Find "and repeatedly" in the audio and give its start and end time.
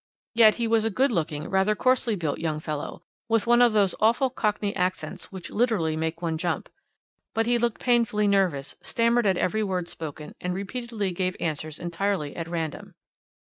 10.41-11.11